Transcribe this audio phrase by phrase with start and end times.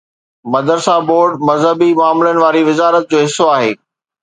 [0.53, 3.71] مدرسا بورڊ مذهبي معاملن واري وزارت جو حصو آهي.